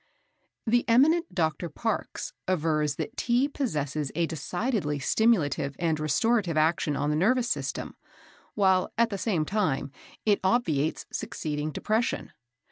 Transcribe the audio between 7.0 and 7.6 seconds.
the nervous